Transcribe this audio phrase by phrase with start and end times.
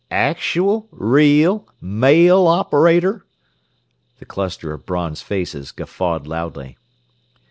[0.09, 3.23] "Actooal, real, male operator?"
[4.17, 6.79] The cluster of bronzed faces guffawed loudly.